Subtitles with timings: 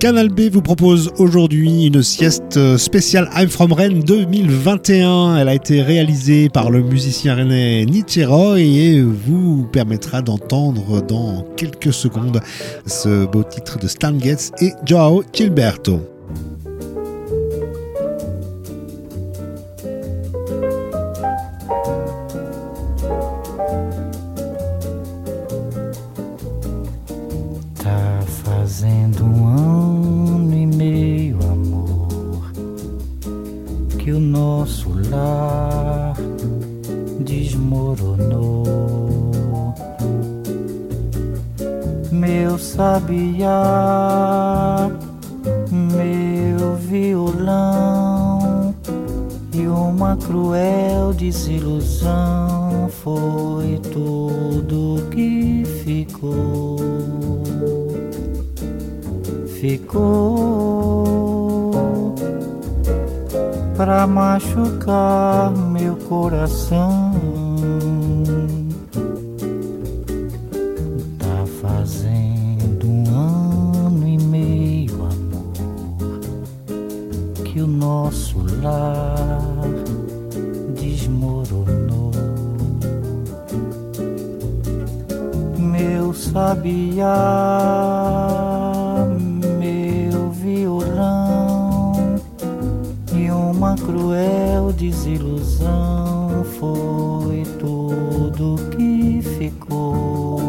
[0.00, 5.36] Canal B vous propose aujourd'hui une sieste spéciale I'm From Rennes 2021.
[5.36, 7.84] Elle a été réalisée par le musicien rennais
[8.24, 12.40] Roy et vous permettra d'entendre dans quelques secondes
[12.86, 16.19] ce beau titre de Stan Getz et Joao Gilberto.
[64.40, 67.09] Machucar meu coração.
[94.90, 100.40] Desilusão foi tudo que ficou.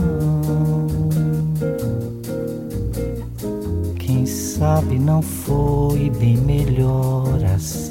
[4.62, 7.81] sabe, não foi bem melhor assim.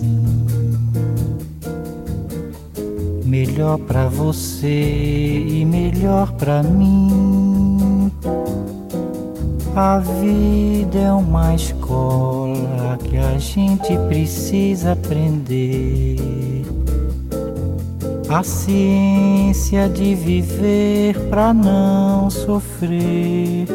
[3.32, 4.68] Melhor para você
[5.48, 8.12] e melhor para mim.
[9.74, 16.18] A vida é uma escola que a gente precisa aprender.
[18.28, 23.66] A ciência de viver para não sofrer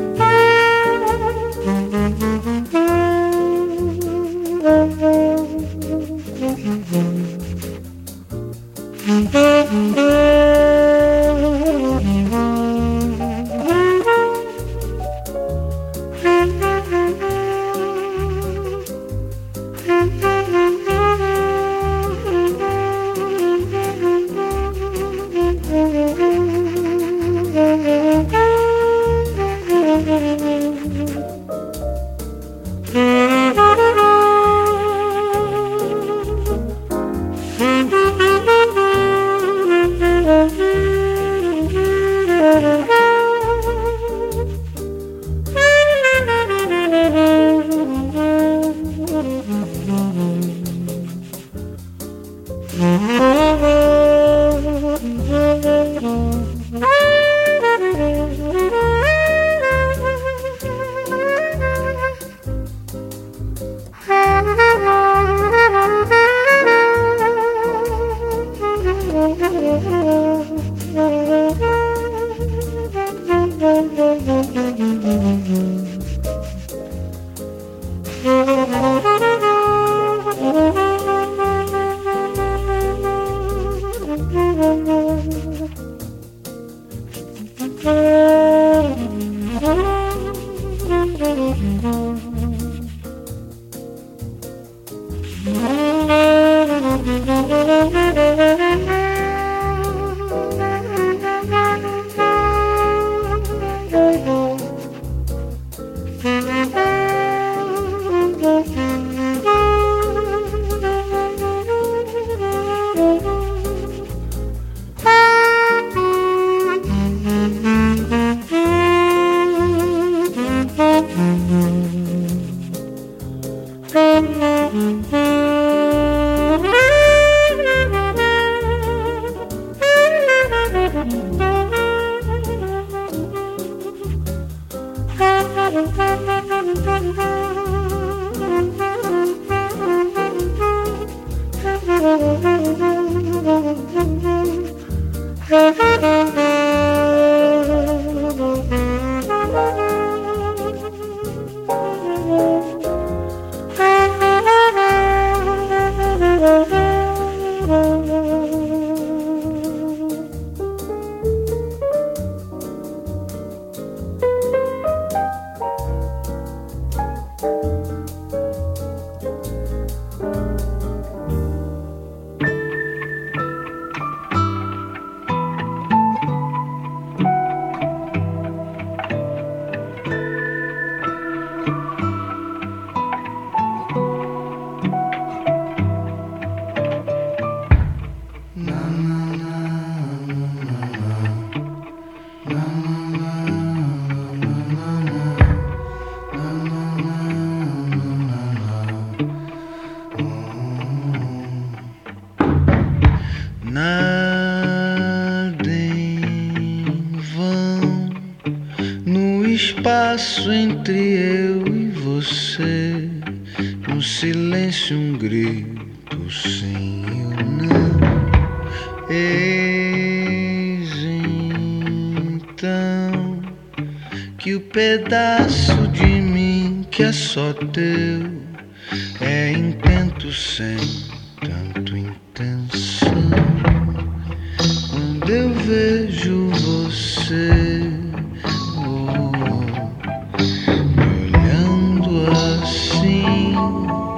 [243.66, 244.15] Amen.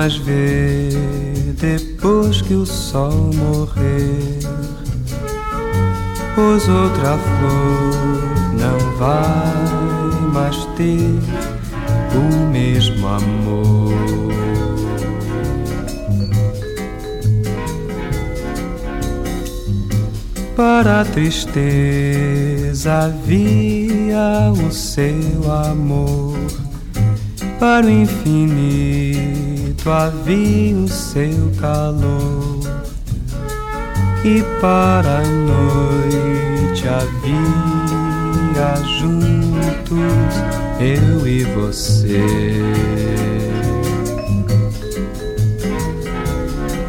[0.00, 0.96] Mais ver
[1.60, 4.38] depois que o sol morrer.
[6.34, 9.52] Pois outra flor não vai
[10.32, 11.20] mais ter
[12.16, 13.92] o mesmo amor.
[20.56, 26.38] Para a tristeza havia o seu amor,
[27.58, 29.29] para o infinito
[30.30, 32.60] havia o seu calor
[34.24, 40.34] e para a noite havia juntos
[40.78, 42.22] eu e você.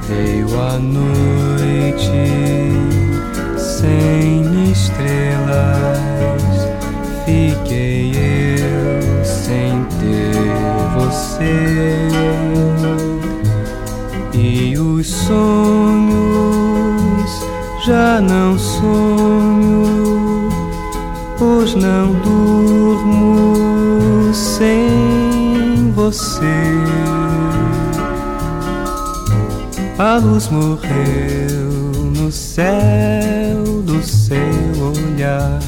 [0.07, 2.11] Veio a noite
[3.57, 6.43] sem estrelas,
[7.25, 10.35] fiquei eu sem ter
[10.93, 12.30] você
[15.01, 15.31] os sonhos
[17.83, 20.49] já não sonho,
[21.39, 23.51] pois não durmo
[24.31, 26.45] sem você.
[29.97, 31.71] A luz morreu
[32.15, 34.37] no céu do seu
[34.93, 35.59] olhar,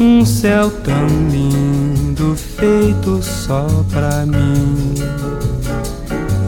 [0.00, 4.94] um céu tão lindo feito só pra mim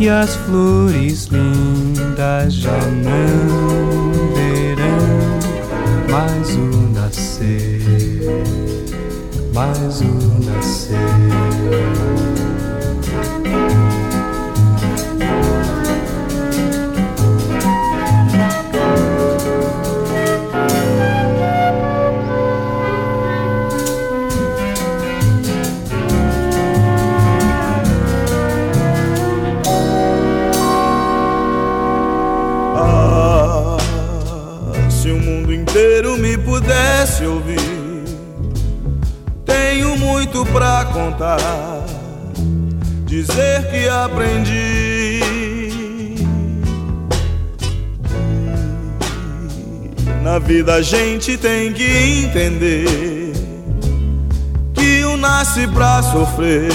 [0.01, 4.91] e as flores lindas já não verão
[6.11, 7.83] mais o nascer,
[9.53, 12.30] mais o nascer.
[36.71, 37.59] pudesse ouvir.
[39.45, 41.85] Tenho muito pra contar,
[43.07, 45.21] dizer que aprendi.
[50.23, 53.33] Na vida a gente tem que entender
[54.73, 56.71] que um nasce pra sofrer,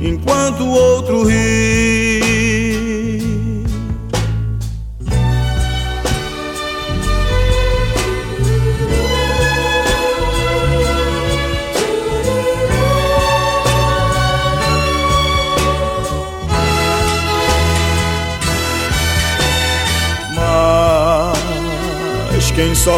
[0.00, 1.67] enquanto o outro ri.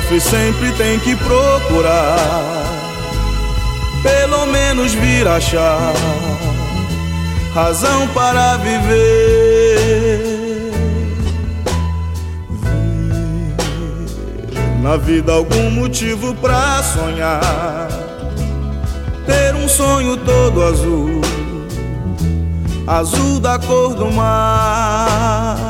[0.01, 2.65] Sofre sempre tem que procurar,
[4.03, 5.93] pelo menos vir achar
[7.55, 8.81] razão para viver.
[12.51, 12.81] Ver
[14.83, 17.89] na vida algum motivo para sonhar,
[19.27, 21.21] ter um sonho todo azul,
[22.87, 25.70] azul da cor do mar.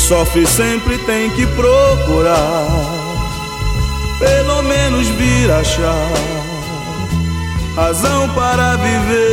[0.00, 2.66] Sofre sempre tem que procurar,
[4.18, 6.10] pelo menos vir achar
[7.76, 9.30] razão para viver.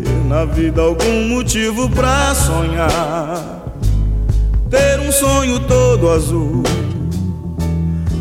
[0.00, 3.62] Ver na vida algum motivo para sonhar,
[4.70, 6.62] ter um sonho todo azul,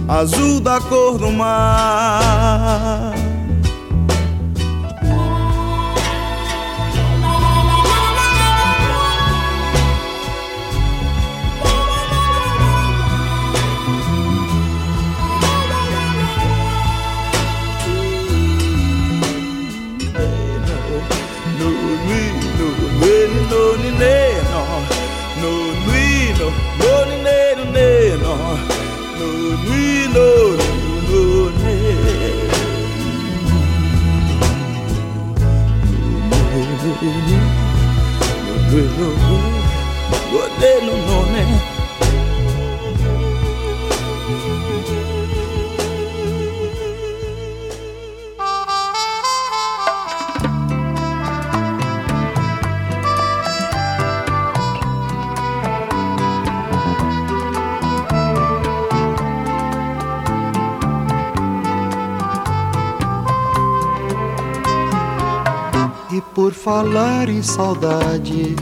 [0.07, 3.13] azul da cor do mar.
[23.51, 24.15] no ni ne
[24.51, 24.61] no
[25.41, 25.51] no
[25.85, 26.07] nui
[26.39, 26.47] no
[26.79, 27.87] no ni ne no ne
[28.23, 28.33] no
[29.19, 29.27] no
[29.65, 29.85] nui
[30.15, 30.27] no
[31.09, 31.21] no
[31.63, 31.75] ne
[36.29, 36.91] no no
[40.31, 41.72] no no no no
[66.73, 68.55] falar em saudade,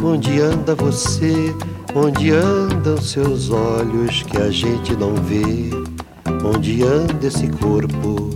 [0.00, 1.52] onde anda você?
[1.92, 5.68] Onde andam seus olhos que a gente não vê?
[6.54, 8.30] Onde anda esse corpo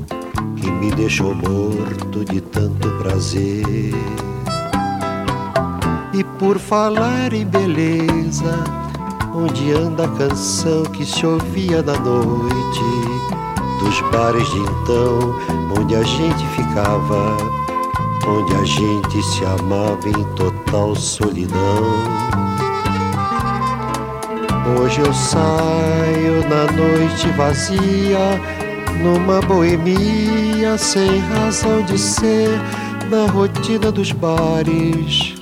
[0.56, 3.94] que me deixou morto de tanto prazer?
[6.12, 8.64] E por falar em beleza,
[9.36, 12.80] onde anda a canção que se ouvia na noite?
[13.78, 15.36] Dos bares de então,
[15.78, 17.61] onde a gente ficava
[18.26, 21.82] onde a gente se amava em total solidão.
[24.78, 28.40] Hoje eu saio na noite vazia,
[29.02, 32.48] numa boemia sem razão de ser,
[33.10, 35.34] na rotina dos bares,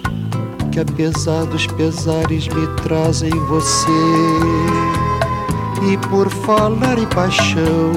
[0.73, 3.91] que apesar dos pesares me trazem você.
[5.83, 7.93] E por falar em paixão,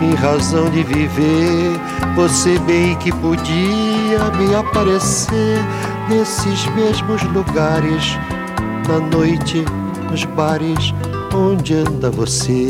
[0.00, 1.78] em razão de viver,
[2.14, 5.58] você bem que podia me aparecer
[6.08, 8.16] nesses mesmos lugares,
[8.88, 9.64] na noite,
[10.10, 10.94] nos bares,
[11.34, 12.68] onde anda você.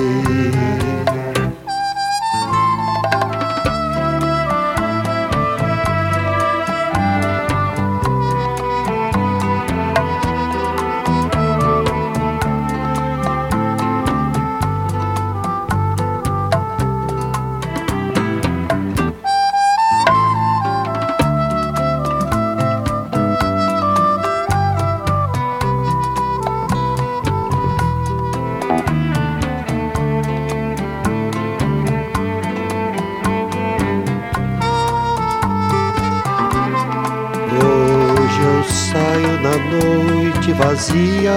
[39.71, 41.33] Noite vazia,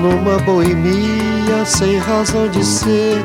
[0.00, 3.22] numa boemia sem razão de ser,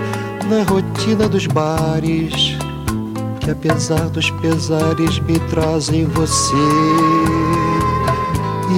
[0.50, 2.58] na rotina dos bares,
[3.39, 6.56] que apesar dos pesares me trazem você.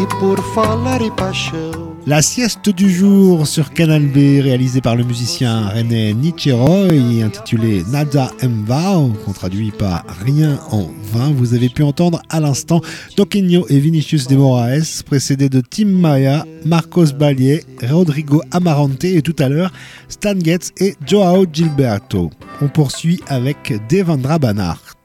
[0.02, 1.91] E por falar em paixão.
[2.08, 8.32] La sieste du jour sur Canal B, réalisée par le musicien René Nicheroy, intitulée Nada
[8.42, 11.32] Mvao, qu'on traduit par Rien en vain.
[11.32, 12.82] Vous avez pu entendre à l'instant
[13.16, 19.36] Toquinho et Vinicius de Moraes, précédés de Tim Maya, Marcos Balier, Rodrigo Amarante et tout
[19.38, 19.72] à l'heure
[20.10, 22.32] Stan Getz et Joao Gilberto.
[22.62, 25.01] On poursuit avec Devendra Banhart.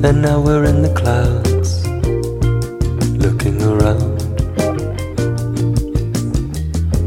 [0.00, 1.86] And now we're in the clouds,
[3.24, 4.18] looking around.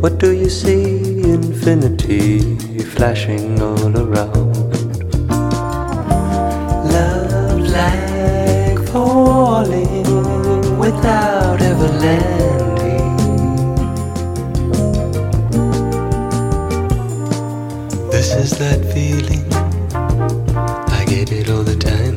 [0.02, 1.24] What do you see?
[1.24, 4.56] Infinity flashing all around.
[6.92, 13.16] Love like falling without ever landing.
[18.12, 19.46] This is that feeling?
[21.00, 22.11] I get it all the time.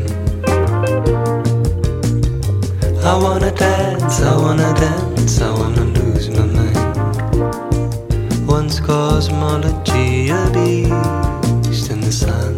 [3.34, 6.76] Wanna dance, I wanna dance, I wanna lose my mind.
[8.46, 12.53] Once cosmology, a beast in the sun.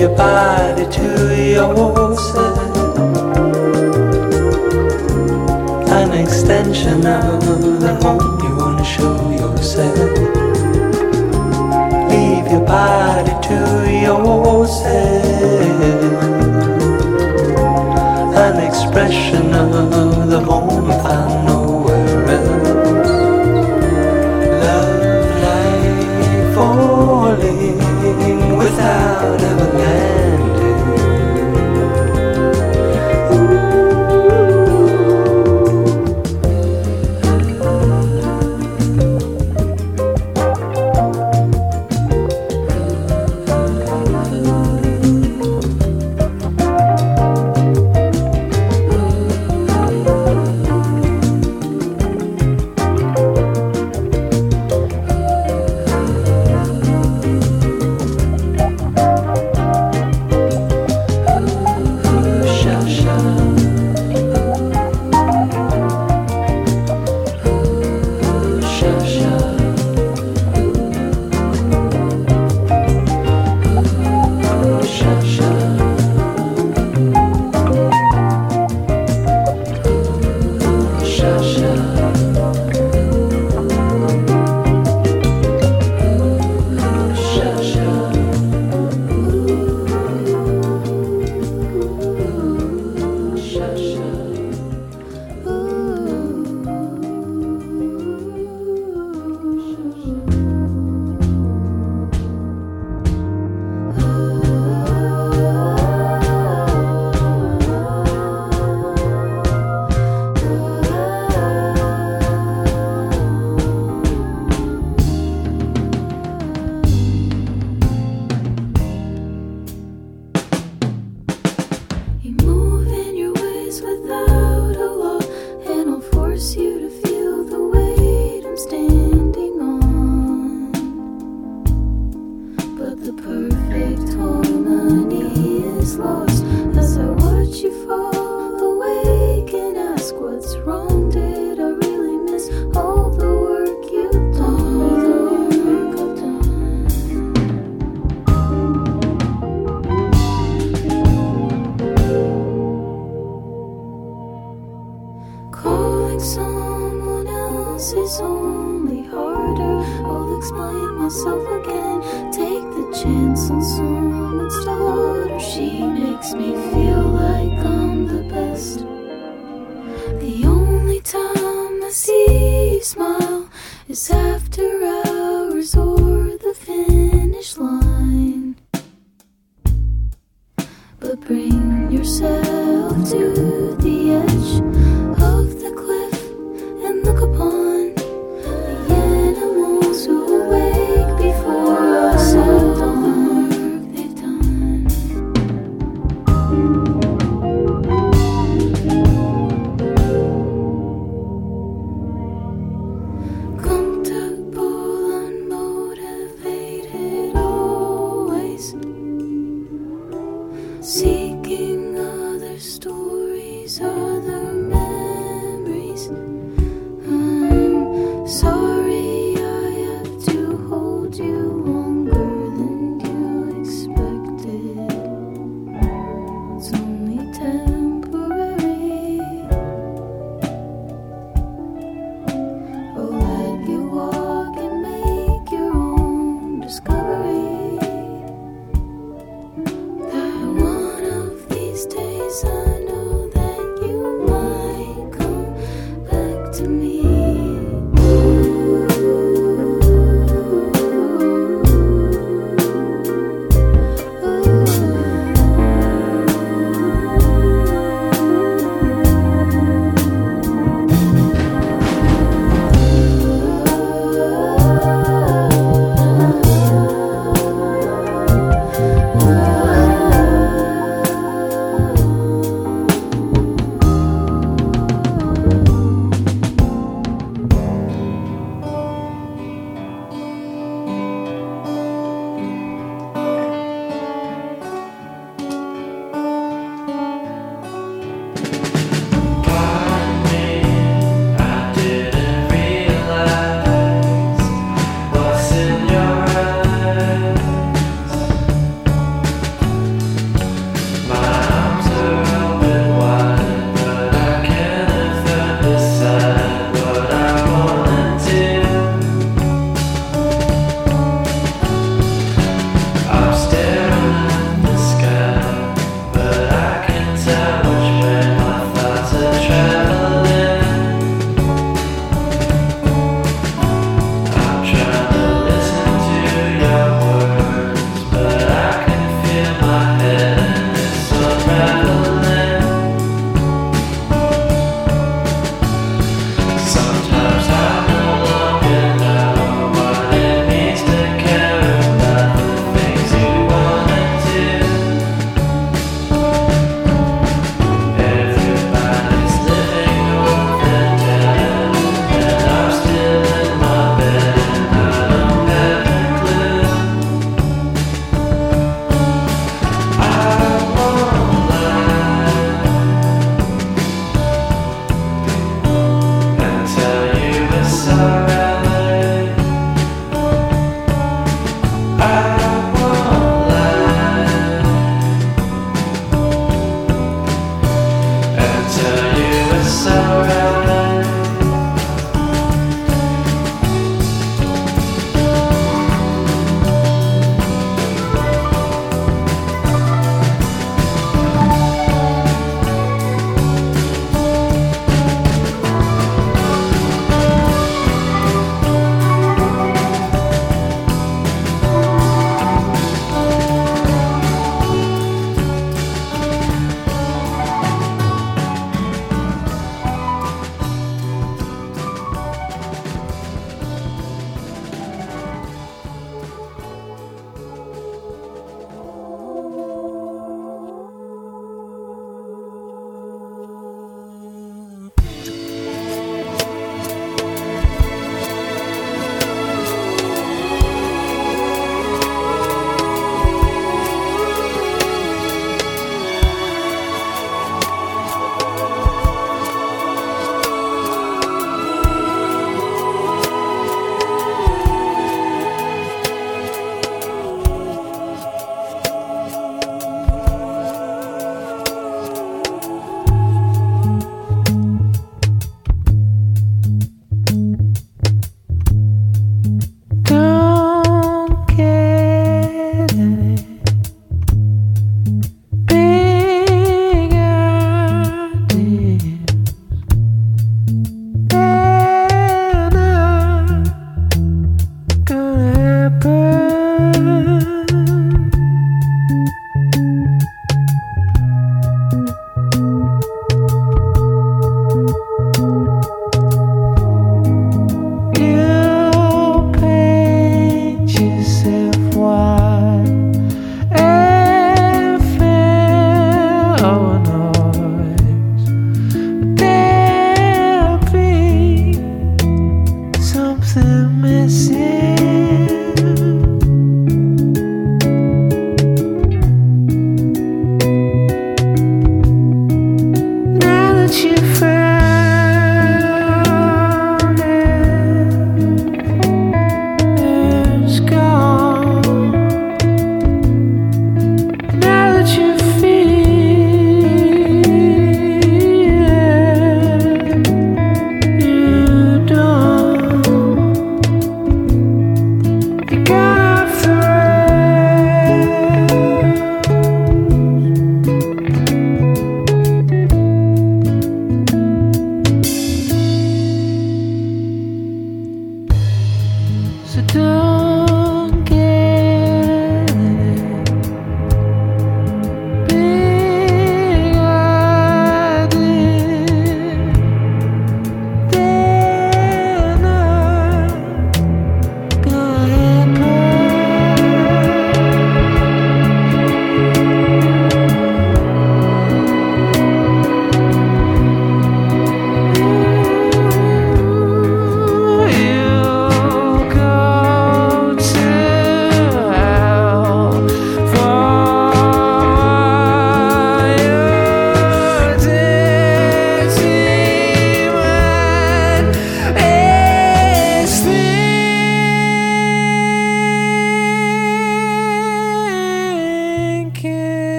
[0.00, 2.56] your body to yourself.
[5.90, 7.44] An extension of
[7.80, 9.98] the home you wanna show yourself.
[12.10, 13.58] Leave your body to
[14.06, 14.94] yourself.
[18.46, 20.99] An expression of the home.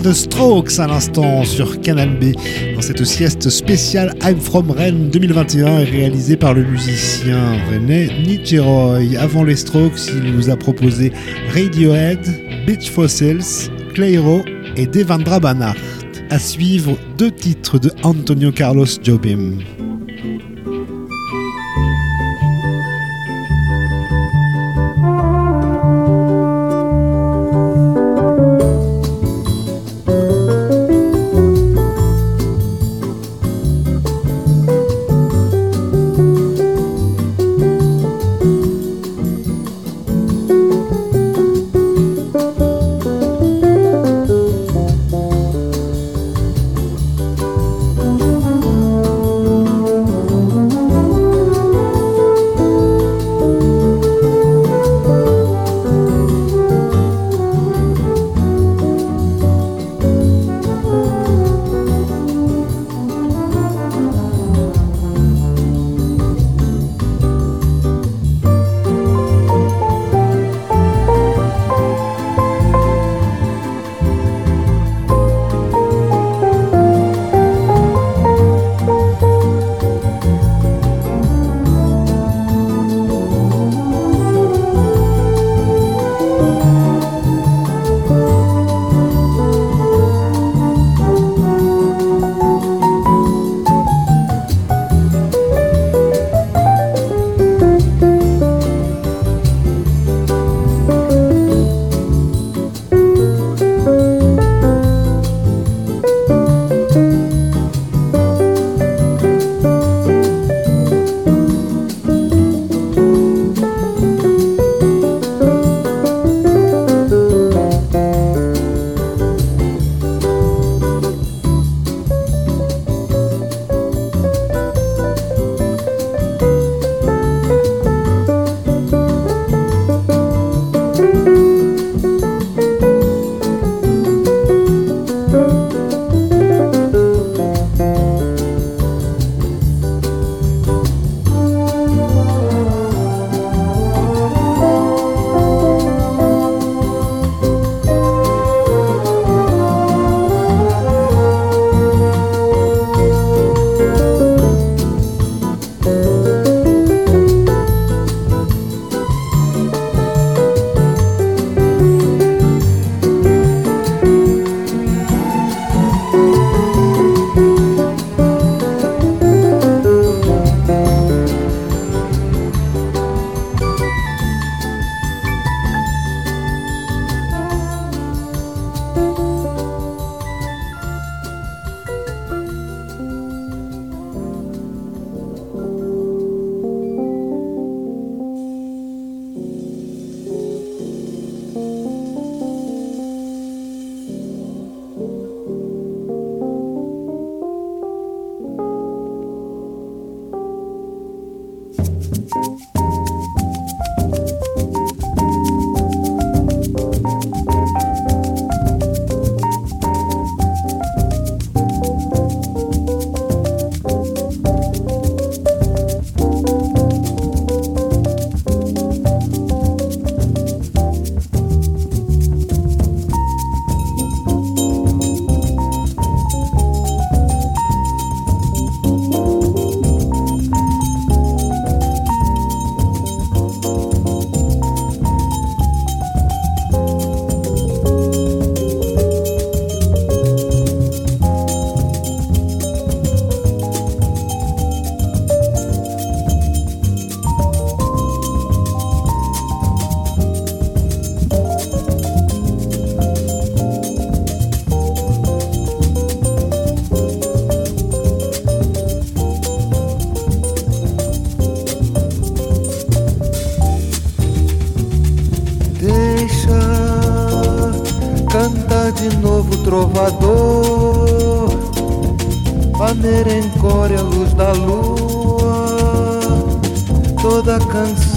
[0.00, 2.32] The Strokes à l'instant sur Canal B
[2.74, 9.18] dans cette sieste spéciale I'm From Rennes 2021 réalisée par le musicien René Nicheroy.
[9.20, 11.12] Avant les Strokes, il nous a proposé
[11.54, 12.20] Radiohead,
[12.66, 14.42] Beach Fossils, Clairo
[14.76, 15.76] et Devendra Banhart.
[16.30, 19.58] À suivre deux titres de Antonio Carlos Jobim.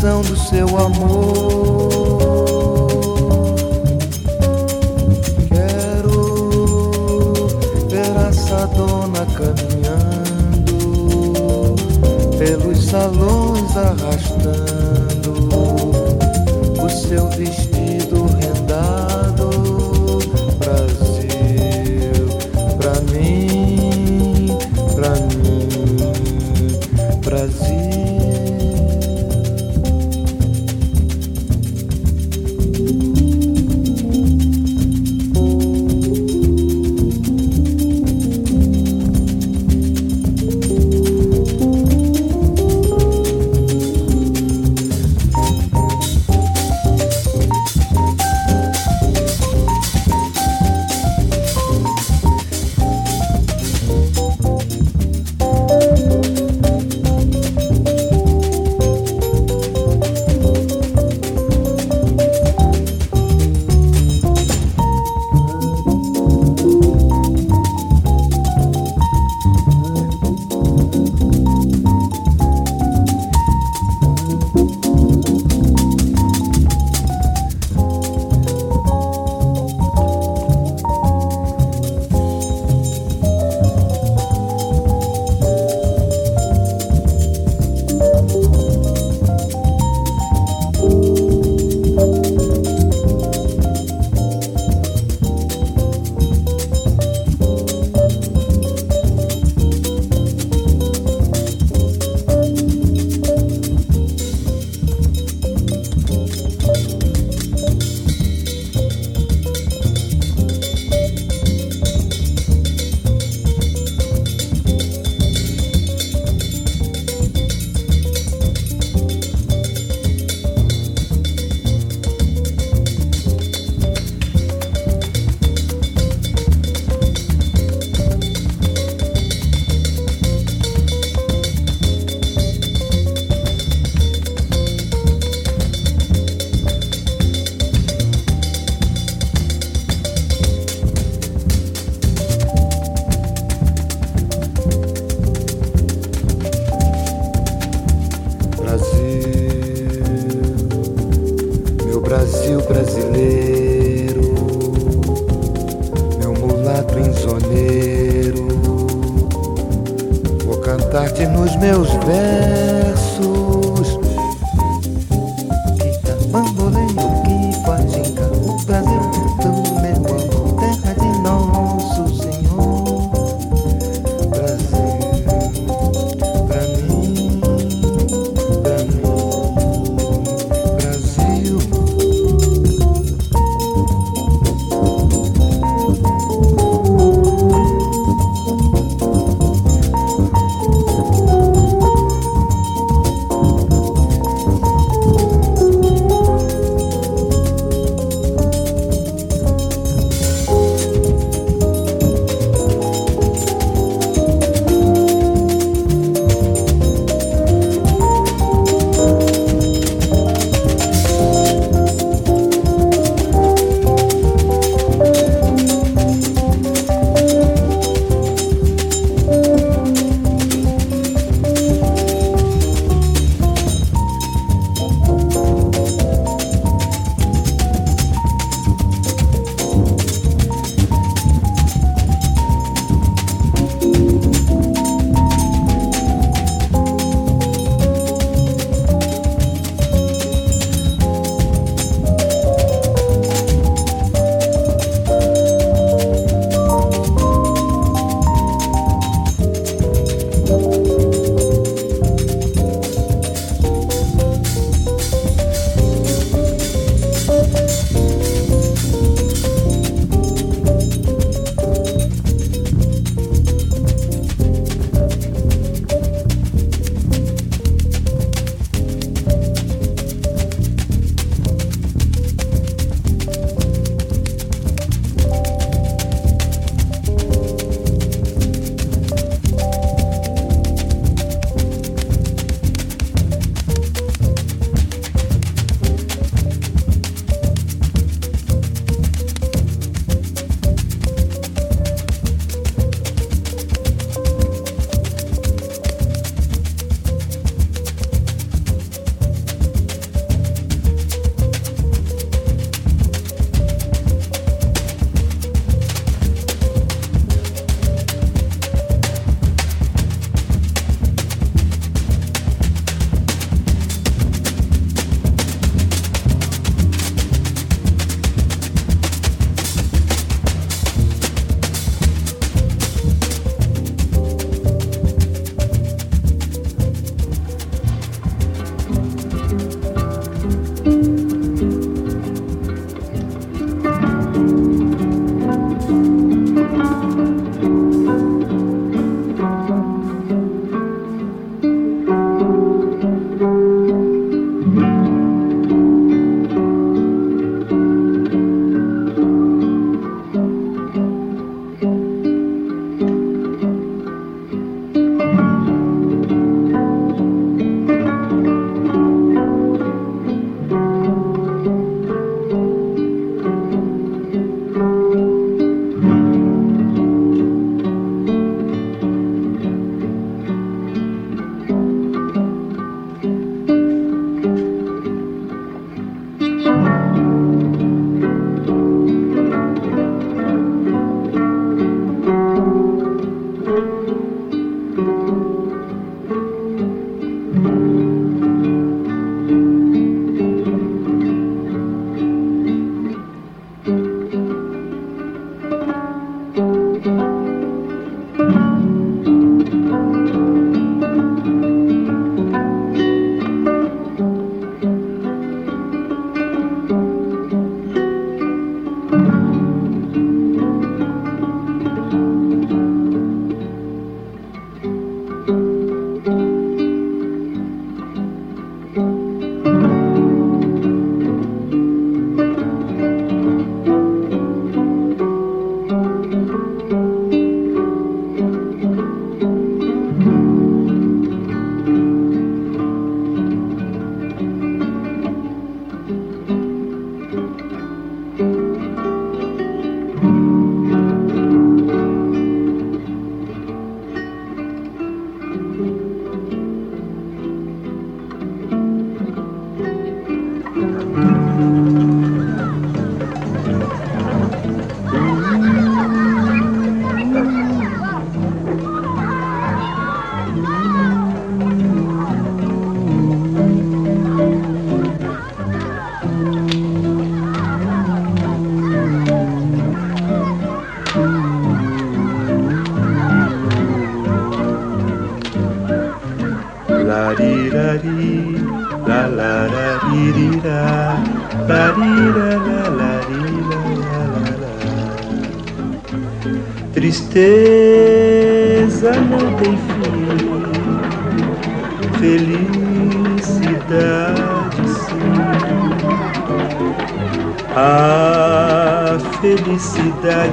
[0.05, 1.54] do seu amor.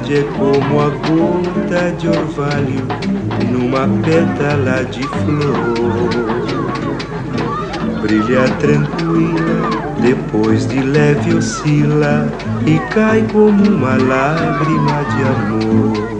[0.03, 2.85] Felicidade é como a gota de orvalho
[3.49, 6.09] numa pétala de flor.
[8.01, 9.69] Brilha tranquila,
[10.01, 12.31] depois de leve oscila
[12.65, 16.13] e cai como uma lágrima de amor.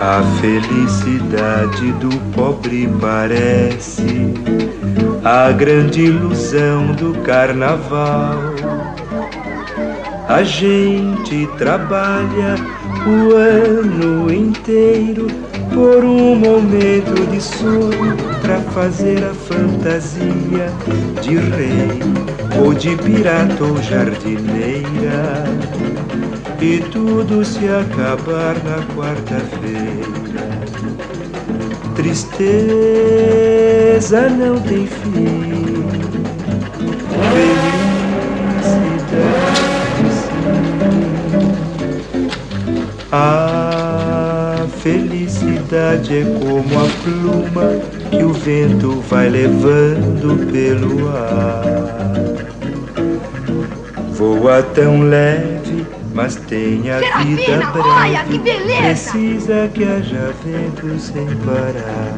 [0.00, 4.34] A felicidade do pobre parece
[5.24, 8.55] a grande ilusão do carnaval.
[10.36, 12.56] A gente trabalha
[13.06, 15.28] o ano inteiro
[15.72, 20.70] por um momento de sono para fazer a fantasia
[21.22, 22.02] de rei
[22.62, 25.46] ou de pirata ou jardineira.
[26.60, 30.50] E tudo se acabar na quarta-feira.
[31.94, 33.08] Tristeza
[34.28, 35.56] não tem fim.
[37.32, 37.65] Felicidade
[43.18, 52.12] A felicidade é como a pluma que o vento vai levando pelo ar.
[54.12, 57.88] Voa tão leve, mas tem a vida Serafina, breve.
[57.88, 58.82] olha que beleza!
[58.82, 62.12] Precisa que haja vento sem parar.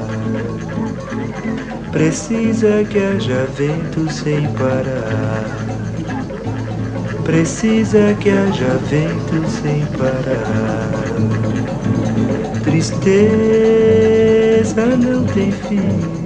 [1.92, 5.67] Precisa que haja vento sem parar.
[7.28, 10.88] Precisa que haja vento sem parar.
[12.64, 14.16] Tristeza
[14.96, 16.17] não tem fim.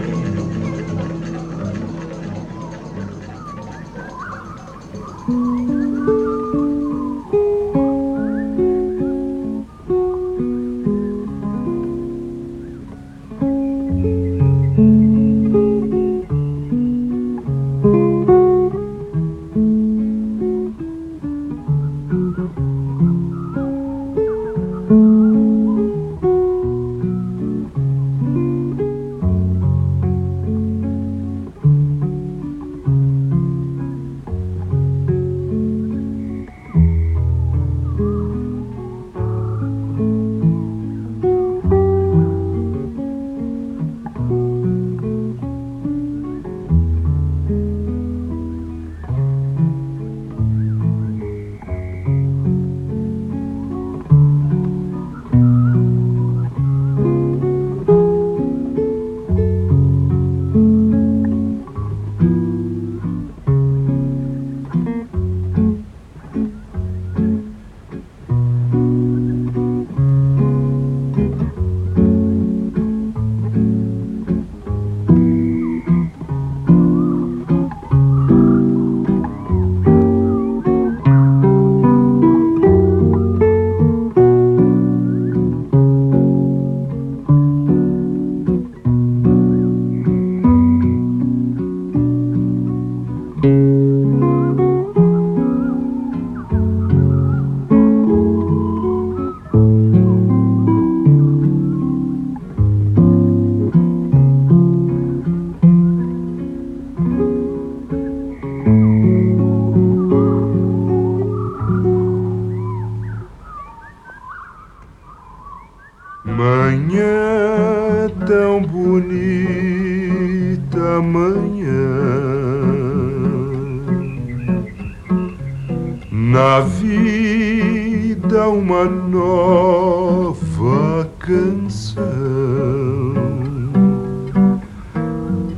[129.52, 132.02] Nova canção,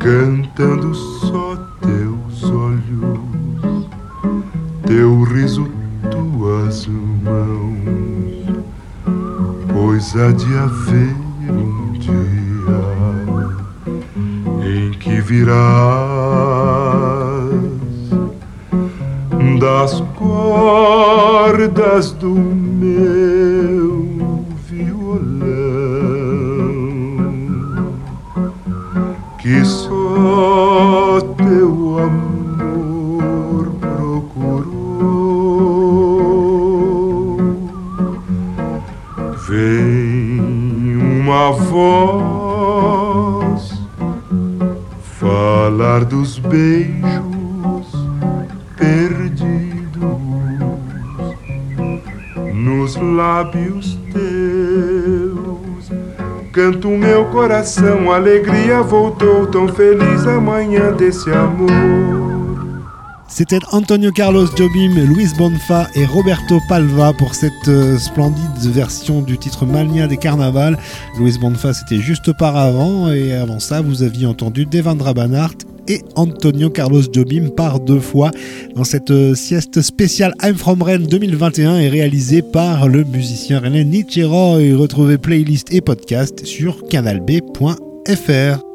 [0.00, 3.88] cantando só teus olhos,
[4.84, 5.68] teu riso,
[6.10, 7.94] tuas mãos
[9.72, 11.14] pois há de haver
[11.48, 12.14] um dia
[14.66, 15.54] em que virás
[19.60, 20.03] das
[20.34, 24.04] cordas do meu
[24.66, 25.44] violão
[29.38, 34.64] que só teu amor procurou.
[39.46, 42.82] Vem uma voz
[45.20, 47.23] falar dos beijos
[53.34, 55.90] lábios teus.
[56.52, 61.68] Canto meu coração, alegria voltou, tão feliz a manhã desse amor.
[63.26, 69.36] C'était Antonio Carlos Jobim, Luis Bonfa et Roberto Palva pour cette euh, splendide version du
[69.36, 70.78] titre Malien des Carnavals.
[71.18, 75.56] Luis Bonfa c'était juste auparavant et avant ça vous aviez entendu Devendra Banhart
[75.88, 78.30] et Antonio Carlos Jobim par deux fois
[78.74, 83.84] dans cette euh, sieste spéciale I'm From Rennes 2021 et réalisée par le musicien rennais
[83.84, 88.73] Nichiro et retrouvez playlist et podcast sur canalb.fr.